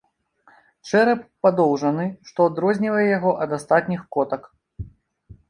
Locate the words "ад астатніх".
3.47-4.01